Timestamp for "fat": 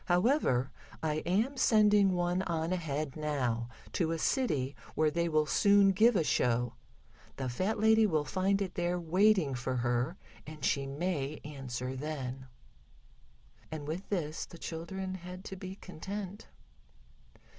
7.47-7.77